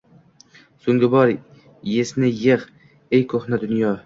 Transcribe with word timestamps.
So’nggi 0.85 1.09
bor– 1.15 1.33
esni 2.05 2.31
yig’, 2.47 2.65
ey 3.19 3.23
ko’hna 3.37 3.63
dunyo! 3.67 3.95